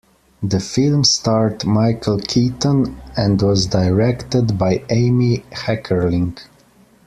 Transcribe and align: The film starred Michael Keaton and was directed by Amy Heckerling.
The 0.41 0.59
film 0.59 1.03
starred 1.03 1.63
Michael 1.63 2.17
Keaton 2.17 2.99
and 3.15 3.39
was 3.39 3.67
directed 3.67 4.57
by 4.57 4.83
Amy 4.89 5.45
Heckerling. 5.51 6.39